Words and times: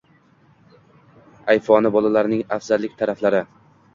Ayfoni 1.55 1.93
borlarning 1.97 2.41
afzallik 2.57 2.95
taraflari 3.03 3.43